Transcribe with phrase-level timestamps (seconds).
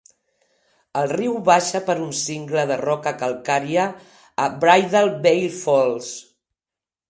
[1.01, 3.87] El riu baixa per un cingle de roca calcària
[4.47, 6.13] a Bridal Veil Falls.